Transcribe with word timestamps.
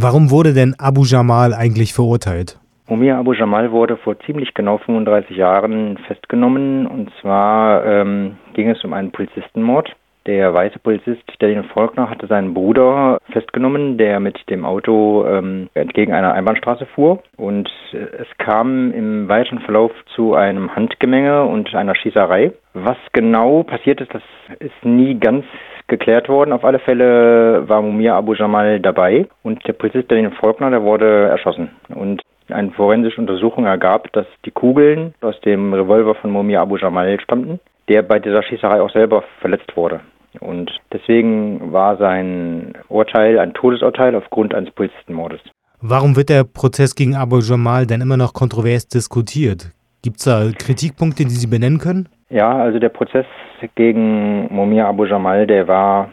Warum 0.00 0.30
wurde 0.30 0.54
denn 0.54 0.76
Abu 0.78 1.02
Jamal 1.04 1.52
eigentlich 1.52 1.92
verurteilt? 1.92 2.60
Mumia 2.88 3.18
Abu 3.18 3.32
Jamal 3.32 3.72
wurde 3.72 3.96
vor 3.96 4.16
ziemlich 4.20 4.54
genau 4.54 4.78
35 4.78 5.36
Jahren 5.36 5.98
festgenommen. 6.06 6.86
Und 6.86 7.10
zwar 7.20 7.84
ähm, 7.84 8.36
ging 8.54 8.70
es 8.70 8.84
um 8.84 8.92
einen 8.92 9.10
Polizistenmord. 9.10 9.96
Der 10.28 10.52
weiße 10.52 10.78
Polizist, 10.80 11.22
der 11.40 11.48
den 11.48 11.64
Faulkner, 11.64 12.10
hatte 12.10 12.26
seinen 12.26 12.52
Bruder 12.52 13.16
festgenommen, 13.32 13.96
der 13.96 14.20
mit 14.20 14.38
dem 14.50 14.66
Auto 14.66 15.24
ähm, 15.26 15.70
entgegen 15.72 16.12
einer 16.12 16.34
Einbahnstraße 16.34 16.84
fuhr. 16.84 17.22
Und 17.38 17.70
äh, 17.94 17.96
es 17.96 18.26
kam 18.36 18.92
im 18.92 19.26
weiteren 19.30 19.60
Verlauf 19.60 19.90
zu 20.14 20.34
einem 20.34 20.76
Handgemenge 20.76 21.44
und 21.44 21.74
einer 21.74 21.94
Schießerei. 21.94 22.52
Was 22.74 22.98
genau 23.14 23.62
passiert 23.62 24.02
ist, 24.02 24.12
das 24.12 24.22
ist 24.58 24.84
nie 24.84 25.18
ganz 25.18 25.46
geklärt 25.86 26.28
worden. 26.28 26.52
Auf 26.52 26.62
alle 26.62 26.80
Fälle 26.80 27.66
war 27.66 27.80
Mumia 27.80 28.14
Abu 28.14 28.34
Jamal 28.34 28.80
dabei 28.80 29.26
und 29.42 29.66
der 29.66 29.72
Polizist, 29.72 30.10
der 30.10 30.18
den 30.18 30.32
Faulkner, 30.32 30.68
der 30.68 30.82
wurde 30.82 31.28
erschossen. 31.28 31.70
Und 31.88 32.20
eine 32.50 32.72
forensische 32.72 33.18
Untersuchung 33.18 33.64
ergab, 33.64 34.12
dass 34.12 34.26
die 34.44 34.50
Kugeln 34.50 35.14
aus 35.22 35.40
dem 35.40 35.72
Revolver 35.72 36.14
von 36.16 36.30
Mumia 36.30 36.60
Abu 36.60 36.76
Jamal 36.76 37.18
stammten, 37.18 37.60
der 37.88 38.02
bei 38.02 38.18
dieser 38.18 38.42
Schießerei 38.42 38.82
auch 38.82 38.90
selber 38.90 39.24
verletzt 39.40 39.74
wurde. 39.74 40.00
Und 40.40 40.70
deswegen 40.92 41.72
war 41.72 41.96
sein 41.96 42.74
Urteil 42.88 43.38
ein 43.38 43.54
Todesurteil 43.54 44.14
aufgrund 44.14 44.54
eines 44.54 44.70
Polizistenmordes. 44.72 45.40
Warum 45.80 46.16
wird 46.16 46.28
der 46.28 46.44
Prozess 46.44 46.94
gegen 46.94 47.14
Abu 47.14 47.38
Jamal 47.38 47.86
denn 47.86 48.00
immer 48.00 48.16
noch 48.16 48.32
kontrovers 48.32 48.88
diskutiert? 48.88 49.70
Gibt 50.02 50.18
es 50.18 50.24
da 50.24 50.50
Kritikpunkte, 50.56 51.24
die 51.24 51.30
Sie 51.30 51.46
benennen 51.46 51.78
können? 51.78 52.08
Ja, 52.30 52.50
also 52.56 52.78
der 52.78 52.88
Prozess 52.88 53.26
gegen 53.74 54.52
Momir 54.54 54.86
Abu 54.86 55.04
Jamal, 55.04 55.46
der 55.46 55.66
war 55.66 56.12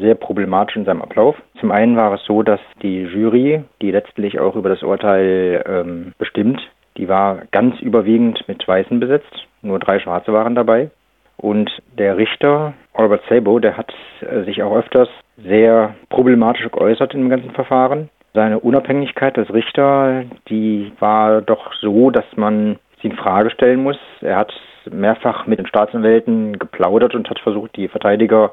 sehr 0.00 0.14
problematisch 0.14 0.76
in 0.76 0.84
seinem 0.84 1.02
Ablauf. 1.02 1.36
Zum 1.60 1.72
einen 1.72 1.96
war 1.96 2.14
es 2.14 2.24
so, 2.24 2.42
dass 2.42 2.60
die 2.82 3.02
Jury, 3.02 3.64
die 3.82 3.90
letztlich 3.90 4.38
auch 4.38 4.54
über 4.54 4.68
das 4.68 4.82
Urteil 4.82 5.64
ähm, 5.66 6.12
bestimmt, 6.18 6.60
die 6.96 7.08
war 7.08 7.42
ganz 7.50 7.80
überwiegend 7.80 8.46
mit 8.48 8.66
Weißen 8.66 9.00
besetzt. 9.00 9.46
Nur 9.62 9.78
drei 9.78 9.98
Schwarze 9.98 10.32
waren 10.32 10.54
dabei. 10.54 10.90
Und 11.36 11.70
der 11.98 12.16
Richter, 12.16 12.74
Albert 12.98 13.22
Sabo, 13.28 13.58
der 13.58 13.76
hat 13.76 13.92
äh, 14.20 14.42
sich 14.44 14.62
auch 14.62 14.76
öfters 14.76 15.08
sehr 15.36 15.94
problematisch 16.08 16.70
geäußert 16.70 17.14
im 17.14 17.28
ganzen 17.28 17.50
Verfahren. 17.50 18.08
Seine 18.34 18.58
Unabhängigkeit 18.60 19.38
als 19.38 19.52
Richter, 19.52 20.24
die 20.48 20.92
war 20.98 21.40
doch 21.40 21.72
so, 21.80 22.10
dass 22.10 22.24
man 22.36 22.78
sie 23.00 23.08
in 23.08 23.16
Frage 23.16 23.50
stellen 23.50 23.82
muss. 23.82 23.98
Er 24.20 24.36
hat 24.36 24.52
mehrfach 24.90 25.46
mit 25.46 25.58
den 25.58 25.66
Staatsanwälten 25.66 26.58
geplaudert 26.58 27.14
und 27.14 27.28
hat 27.30 27.38
versucht, 27.38 27.76
die 27.76 27.88
Verteidiger 27.88 28.52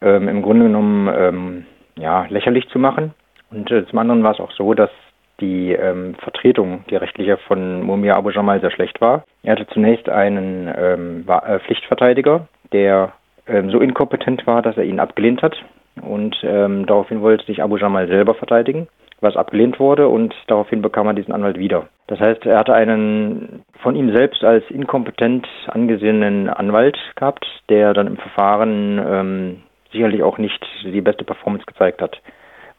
ähm, 0.00 0.28
im 0.28 0.42
Grunde 0.42 0.66
genommen 0.66 1.10
ähm, 1.16 1.66
ja, 1.96 2.26
lächerlich 2.28 2.68
zu 2.68 2.78
machen. 2.78 3.14
Und 3.50 3.70
äh, 3.70 3.86
zum 3.86 3.98
anderen 3.98 4.22
war 4.22 4.32
es 4.32 4.40
auch 4.40 4.52
so, 4.52 4.74
dass 4.74 4.90
die 5.40 5.72
ähm, 5.72 6.14
Vertretung, 6.16 6.84
die 6.90 6.96
rechtliche 6.96 7.36
von 7.36 7.82
Mumia 7.82 8.16
Abu 8.16 8.30
Jamal 8.30 8.60
sehr 8.60 8.70
schlecht 8.70 9.00
war. 9.00 9.24
Er 9.42 9.52
hatte 9.52 9.66
zunächst 9.68 10.08
einen 10.08 10.72
ähm, 10.76 11.24
äh, 11.26 11.58
Pflichtverteidiger, 11.60 12.46
der 12.72 13.12
ähm, 13.46 13.70
so 13.70 13.80
inkompetent 13.80 14.46
war, 14.46 14.62
dass 14.62 14.76
er 14.76 14.84
ihn 14.84 15.00
abgelehnt 15.00 15.42
hat. 15.42 15.56
Und 16.00 16.36
ähm, 16.42 16.86
daraufhin 16.86 17.20
wollte 17.20 17.44
sich 17.44 17.62
Abu 17.62 17.76
Jamal 17.76 18.08
selber 18.08 18.34
verteidigen, 18.34 18.88
was 19.20 19.36
abgelehnt 19.36 19.78
wurde 19.78 20.08
und 20.08 20.34
daraufhin 20.46 20.80
bekam 20.80 21.06
er 21.06 21.14
diesen 21.14 21.34
Anwalt 21.34 21.58
wieder. 21.58 21.88
Das 22.06 22.18
heißt, 22.18 22.46
er 22.46 22.58
hatte 22.58 22.74
einen 22.74 23.62
von 23.80 23.94
ihm 23.94 24.12
selbst 24.12 24.42
als 24.42 24.64
inkompetent 24.70 25.46
angesehenen 25.66 26.48
Anwalt 26.48 26.98
gehabt, 27.16 27.46
der 27.68 27.92
dann 27.92 28.06
im 28.06 28.16
Verfahren 28.16 29.00
ähm, 29.06 29.62
sicherlich 29.92 30.22
auch 30.22 30.38
nicht 30.38 30.64
die 30.84 31.02
beste 31.02 31.24
Performance 31.24 31.66
gezeigt 31.66 32.00
hat 32.00 32.20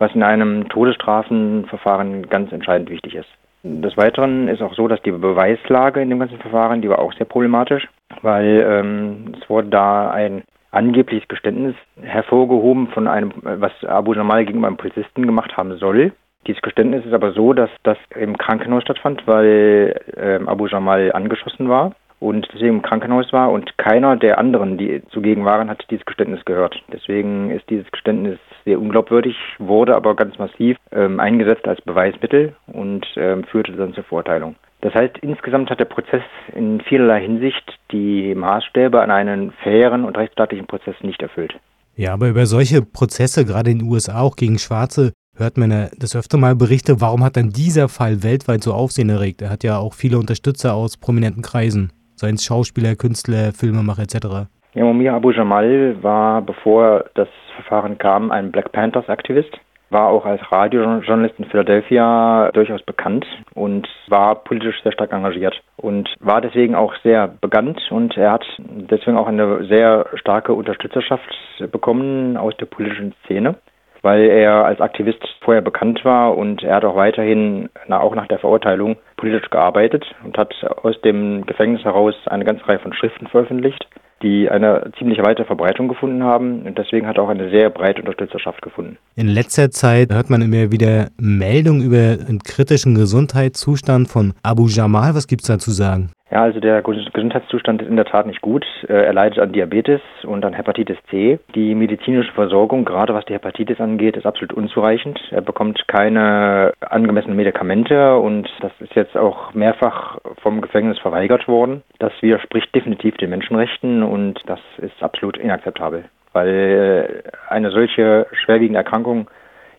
was 0.03 0.14
in 0.16 0.23
einem 0.23 0.67
Todesstrafenverfahren 0.69 2.30
ganz 2.30 2.52
entscheidend 2.52 2.89
wichtig 2.89 3.16
ist. 3.16 3.30
Des 3.64 3.95
Weiteren 3.95 4.50
ist 4.50 4.61
auch 4.61 4.73
so, 4.73 4.89
dass 4.89 5.02
die 5.02 5.11
Beweislage 5.11 6.02
in 6.02 6.09
dem 6.09 6.19
ganzen 6.19 6.39
Verfahren, 6.39 6.81
die 6.81 6.89
war 6.89 7.00
auch 7.00 7.14
sehr 7.14 7.25
problematisch, 7.25 7.88
weil 8.22 8.66
ähm, 8.67 9.35
es 9.40 9.50
wurde 9.50 9.69
da 9.69 10.12
ein 10.12 10.44
angebliches 10.73 11.28
Geständnis 11.28 11.75
hervorgehoben 12.01 12.88
von 12.88 13.07
einem, 13.07 13.31
was 13.41 13.72
Abu 13.85 14.13
Jamal 14.13 14.45
gegenüber 14.45 14.67
einem 14.67 14.78
Polizisten 14.78 15.25
gemacht 15.25 15.56
haben 15.56 15.78
soll. 15.78 16.11
Dieses 16.47 16.61
Geständnis 16.61 17.06
ist 17.06 17.13
aber 17.13 17.31
so, 17.31 17.53
dass 17.53 17.69
das 17.84 17.97
im 18.16 18.38
Krankenhaus 18.38 18.84
stattfand, 18.84 19.25
weil 19.28 20.00
ähm, 20.17 20.50
Abu 20.50 20.67
Jamal 20.67 21.11
angeschossen 21.13 21.69
war 21.69 21.95
und 22.23 22.47
deswegen 22.53 22.75
im 22.75 22.81
Krankenhaus 22.81 23.34
war 23.34 23.51
und 23.51 23.78
keiner 23.78 24.16
der 24.16 24.38
anderen, 24.38 24.78
die 24.78 25.03
zugegen 25.11 25.44
waren, 25.44 25.69
hat 25.69 25.85
dieses 25.89 26.06
Geständnis 26.06 26.45
gehört. 26.45 26.81
Deswegen 26.91 27.51
ist 27.51 27.69
dieses 27.69 27.91
Geständnis 27.91 28.39
sehr 28.63 28.79
unglaubwürdig, 28.79 29.35
wurde 29.59 29.94
aber 29.94 30.16
ganz 30.16 30.39
massiv 30.39 30.78
ähm, 30.94 31.19
eingesetzt 31.19 31.67
als 31.67 31.81
Beweismittel 31.81 32.56
und 32.67 33.06
ähm, 33.17 33.44
führte 33.44 33.73
dann 33.73 33.94
zur 33.94 34.06
Verurteilung. 34.06 34.56
Das 34.79 34.94
heißt, 34.94 35.17
insgesamt 35.17 35.69
hat 35.69 35.81
der 35.81 35.85
Prozess 35.85 36.23
in 36.56 36.79
vielerlei 36.79 37.22
Hinsicht 37.22 37.78
die 37.91 38.34
Maßstäbe 38.35 39.01
an 39.01 39.11
einen 39.11 39.51
fairen 39.61 40.05
und 40.05 40.17
rechtsstaatlichen 40.17 40.66
Prozess 40.66 40.95
nicht 41.01 41.22
erfüllt. 41.22 41.53
Ja, 41.97 42.13
aber 42.13 42.29
über 42.29 42.45
solche 42.45 42.81
Prozesse, 42.81 43.44
gerade 43.44 43.72
in 43.72 43.79
den 43.79 43.90
USA, 43.90 44.22
auch 44.22 44.38
gegen 44.38 44.59
Schwarze, 44.59 45.11
hört 45.35 45.57
man 45.57 45.72
ja 45.72 45.90
das 45.97 46.16
öfter 46.16 46.38
mal 46.38 46.55
Berichte. 46.55 47.01
Warum 47.01 47.22
hat 47.22 47.35
dann 47.35 47.50
dieser 47.50 47.90
Fall 47.90 48.23
weltweit 48.23 48.63
so 48.63 48.73
Aufsehen 48.73 49.09
erregt? 49.09 49.41
Er 49.41 49.50
hat 49.50 49.66
ja 49.66 49.78
auch 49.78 49.94
viele 49.94 50.17
Unterstützer 50.17 50.73
aus 50.73 50.95
prominenten 50.95 51.41
Kreisen 51.44 51.91
seien 52.16 52.35
es 52.35 52.46
Schauspieler, 52.46 52.96
Künstler, 52.96 53.51
Filmemacher 53.53 54.03
etc. 54.03 54.47
Ja, 54.74 54.84
Mumia 54.84 55.16
Abu 55.16 55.31
Jamal 55.31 56.01
war, 56.01 56.41
bevor 56.41 57.06
das 57.13 57.28
Verfahren 57.56 57.97
kam, 57.97 58.31
ein 58.31 58.51
Black 58.51 58.72
Panthers-Aktivist, 58.72 59.51
war 59.94 60.09
auch 60.09 60.25
als 60.25 60.41
Radiojournalist 60.52 61.35
in 61.38 61.46
Philadelphia 61.46 62.50
durchaus 62.53 62.81
bekannt 62.81 63.25
und 63.53 63.88
war 64.07 64.44
politisch 64.44 64.81
sehr 64.81 64.91
stark 64.91 65.13
engagiert 65.13 65.62
und 65.78 66.09
war 66.19 66.41
deswegen 66.41 66.75
auch 66.75 66.94
sehr 67.03 67.28
bekannt 67.28 67.79
und 67.91 68.18
er 68.18 68.31
hat 68.31 68.46
deswegen 68.57 69.18
auch 69.18 69.28
eine 69.28 69.66
sehr 69.66 70.07
starke 70.16 70.53
Unterstützerschaft 70.53 71.29
bekommen 71.72 72.35
aus 72.35 72.57
der 72.57 72.66
politischen 72.66 73.13
Szene 73.23 73.56
weil 74.03 74.30
er 74.30 74.66
als 74.66 74.81
Aktivist 74.81 75.22
vorher 75.41 75.62
bekannt 75.62 76.06
war 76.06 76.38
und 76.38 76.62
er 76.62 76.75
hat 76.75 76.86
auch 76.86 76.96
weiterhin, 76.96 77.69
na, 77.88 78.00
auch 78.00 78.14
nach 78.14 78.28
der 78.28 78.40
Verurteilung, 78.40 78.97
politisch 79.18 79.50
gearbeitet 79.50 80.06
und 80.24 80.38
hat 80.38 80.53
aus 80.84 81.00
dem 81.02 81.46
Gefängnis 81.46 81.84
heraus 81.84 82.14
eine 82.25 82.44
ganze 82.44 82.68
Reihe 82.68 82.80
von 82.80 82.94
Schriften 82.94 83.28
veröffentlicht, 83.28 83.88
die 84.22 84.50
eine 84.50 84.91
ziemlich 84.97 85.19
weite 85.19 85.46
Verbreitung 85.46 85.88
gefunden 85.88 86.24
haben 86.24 86.64
und 86.64 86.78
deswegen 86.78 87.08
hat 87.08 87.18
er 87.18 87.24
auch 87.24 87.30
eine 87.30 87.50
sehr 87.50 87.69
breite 87.69 88.02
Unterstützerschaft 88.02 88.62
gefunden. 88.62 88.97
In 89.16 89.28
letzter 89.28 89.72
Zeit 89.72 90.14
hört 90.14 90.30
man 90.30 90.41
immer 90.41 90.72
wieder 90.72 91.08
Meldungen 91.18 91.81
über 91.81 92.18
den 92.18 92.40
kritischen 92.40 92.96
Gesundheitszustand 92.96 94.09
von 94.09 94.34
Abu 94.44 94.68
Jamal. 94.68 95.16
Was 95.16 95.28
gibt 95.28 95.44
es 95.44 95.47
da 95.47 95.58
zu 95.58 95.72
sagen? 95.72 96.12
Ja, 96.33 96.41
also 96.41 96.59
der 96.59 96.81
Gesundheitszustand 96.81 97.83
ist 97.83 97.89
in 97.89 97.95
der 97.95 98.05
Tat 98.05 98.25
nicht 98.25 98.41
gut. 98.41 98.66
Äh, 98.89 99.05
er 99.05 99.13
leidet 99.13 99.38
an 99.38 99.51
Diabetes 99.51 100.01
und 100.23 100.44
an 100.44 100.53
Hepatitis 100.53 100.97
C. 101.11 101.38
Die 101.53 101.75
medizinische 101.75 102.31
Versorgung, 102.31 102.85
gerade 102.85 103.13
was 103.13 103.23
die 103.25 103.35
Hepatitis 103.35 103.79
angeht, 103.79 104.17
ist 104.17 104.25
absolut 104.25 104.51
unzureichend. 104.51 105.19
Er 105.29 105.41
bekommt 105.41 105.88
keine 105.88 106.73
angemessenen 106.79 107.38
Medikamente 107.38 108.17
und 108.17 108.49
das 108.61 108.72
ist 108.79 108.95
jetzt 108.95 109.16
auch 109.16 109.53
mehrfach 109.53 110.17
vom 110.41 110.61
Gefängnis 110.61 110.97
verweigert 110.97 111.47
worden. 111.47 111.83
Das 111.99 112.13
widerspricht 112.22 112.73
definitiv 112.73 113.16
den 113.17 113.29
Menschenrechten 113.29 114.01
und 114.01 114.41
das 114.47 114.59
ist 114.77 115.03
absolut 115.03 115.38
inakzeptabel, 115.38 116.05
weil 116.31 116.49
äh, 116.49 117.51
eine 117.53 117.69
solche 117.69 118.25
schwerwiegende 118.43 118.79
Erkrankung, 118.79 119.29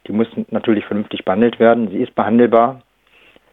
die 0.07 0.13
muss 0.13 0.29
natürlich 0.53 0.85
vernünftig 0.85 1.25
behandelt 1.25 1.59
werden. 1.59 1.89
Sie 1.89 1.99
ist 1.99 2.15
behandelbar 2.15 2.84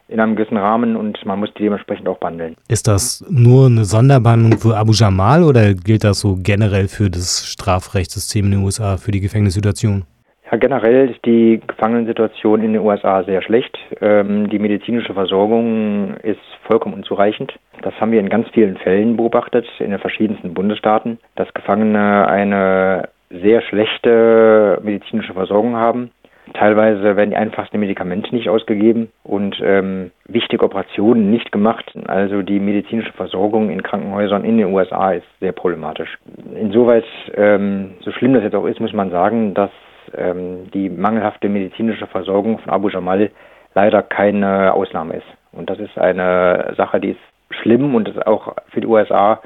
in 0.08 0.20
einem 0.20 0.36
gewissen 0.36 0.56
Rahmen 0.56 0.96
und 0.96 1.24
man 1.24 1.40
muss 1.40 1.52
die 1.54 1.64
dementsprechend 1.64 2.08
auch 2.08 2.18
behandeln. 2.18 2.56
Ist 2.68 2.88
das 2.88 3.24
nur 3.30 3.66
eine 3.66 3.84
Sonderbehandlung 3.84 4.58
für 4.58 4.76
Abu 4.76 4.92
Jamal 4.92 5.42
oder 5.42 5.74
gilt 5.74 6.04
das 6.04 6.20
so 6.20 6.36
generell 6.42 6.88
für 6.88 7.10
das 7.10 7.46
Strafrechtssystem 7.46 8.46
in 8.46 8.50
den 8.52 8.64
USA, 8.64 8.96
für 8.96 9.10
die 9.10 9.20
Gefängnissituation? 9.20 10.04
Ja, 10.52 10.58
generell 10.58 11.08
ist 11.08 11.24
die 11.24 11.62
Gefangenensituation 11.66 12.62
in 12.62 12.74
den 12.74 12.82
USA 12.82 13.24
sehr 13.24 13.40
schlecht. 13.40 13.78
Ähm, 14.02 14.50
die 14.50 14.58
medizinische 14.58 15.14
Versorgung 15.14 16.14
ist 16.22 16.40
vollkommen 16.66 16.94
unzureichend. 16.94 17.54
Das 17.80 17.94
haben 17.98 18.12
wir 18.12 18.20
in 18.20 18.28
ganz 18.28 18.48
vielen 18.52 18.76
Fällen 18.76 19.16
beobachtet, 19.16 19.66
in 19.78 19.90
den 19.90 19.98
verschiedensten 19.98 20.52
Bundesstaaten, 20.52 21.18
dass 21.36 21.52
Gefangene 21.54 22.28
eine 22.28 23.08
sehr 23.30 23.62
schlechte 23.62 24.78
medizinische 24.82 25.32
Versorgung 25.32 25.76
haben. 25.76 26.10
Teilweise 26.54 27.16
werden 27.16 27.30
die 27.30 27.36
einfachsten 27.36 27.80
Medikamente 27.80 28.34
nicht 28.34 28.48
ausgegeben 28.48 29.10
und 29.24 29.58
ähm, 29.62 30.10
wichtige 30.26 30.64
Operationen 30.64 31.30
nicht 31.30 31.50
gemacht. 31.50 31.92
Also 32.06 32.42
die 32.42 32.60
medizinische 32.60 33.12
Versorgung 33.12 33.70
in 33.70 33.82
Krankenhäusern 33.82 34.44
in 34.44 34.58
den 34.58 34.72
USA 34.72 35.12
ist 35.12 35.26
sehr 35.40 35.52
problematisch. 35.52 36.18
Insoweit, 36.54 37.04
ähm, 37.34 37.94
so 38.00 38.12
schlimm 38.12 38.34
das 38.34 38.42
jetzt 38.42 38.54
auch 38.54 38.66
ist, 38.66 38.80
muss 38.80 38.92
man 38.92 39.10
sagen, 39.10 39.54
dass 39.54 39.70
ähm, 40.14 40.70
die 40.72 40.90
mangelhafte 40.90 41.48
medizinische 41.48 42.06
Versorgung 42.06 42.58
von 42.58 42.72
Abu 42.72 42.88
Jamal 42.90 43.30
leider 43.74 44.02
keine 44.02 44.74
Ausnahme 44.74 45.16
ist. 45.16 45.26
Und 45.52 45.70
das 45.70 45.78
ist 45.78 45.96
eine 45.98 46.74
Sache, 46.76 47.00
die 47.00 47.10
ist 47.10 47.20
schlimm 47.62 47.94
und 47.94 48.08
ist 48.08 48.26
auch 48.26 48.54
für 48.68 48.80
die 48.80 48.86
USA 48.86 49.40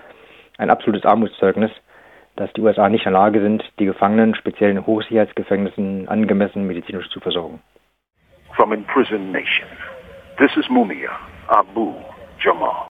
ein 0.58 0.70
absolutes 0.70 1.05
Armutszeugnis, 1.05 1.70
dass 2.36 2.52
die 2.52 2.60
USA 2.60 2.88
nicht 2.88 3.06
in 3.06 3.12
der 3.12 3.20
Lage 3.20 3.40
sind, 3.40 3.64
die 3.78 3.86
Gefangenen, 3.86 4.34
speziell 4.34 4.70
in 4.70 4.86
Hochsicherheitsgefängnissen, 4.86 6.08
angemessen 6.08 6.66
medizinisch 6.66 7.08
zu 7.10 7.20
versorgen. 7.20 7.60
From 8.54 8.72
imprisoned 8.72 9.32
nation. 9.32 9.66
This 10.38 10.54
is 10.56 10.68
Mumia 10.68 11.10
Abu 11.48 11.94
Jamal. 12.38 12.84